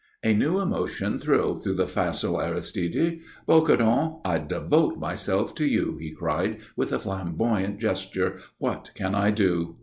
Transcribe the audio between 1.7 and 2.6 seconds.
the facile